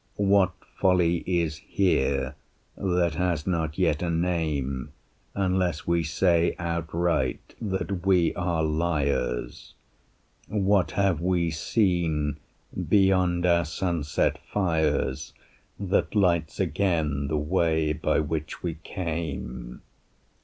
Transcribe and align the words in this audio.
What 0.17 0.53
folly 0.79 1.17
is 1.27 1.57
here 1.57 2.33
that 2.75 3.13
has 3.13 3.45
not 3.45 3.77
yet 3.77 4.01
a 4.01 4.09
name 4.09 4.93
Unless 5.35 5.85
we 5.85 6.01
say 6.01 6.55
outright 6.57 7.53
that 7.61 8.03
we 8.03 8.33
are 8.33 8.63
liars? 8.63 9.75
What 10.47 10.89
have 10.97 11.21
we 11.21 11.51
seen 11.51 12.37
beyond 12.89 13.45
our 13.45 13.63
sunset 13.63 14.39
fires 14.51 15.35
That 15.79 16.15
lights 16.15 16.59
again 16.59 17.27
the 17.27 17.37
way 17.37 17.93
by 17.93 18.21
which 18.21 18.63
we 18.63 18.77
came? 18.83 19.83